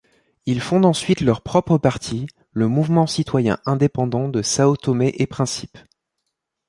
[0.47, 5.77] Ils fondent ensuite leur propre parti, le Mouvement citoyen indépendant de Sao Tomé-et-Principe.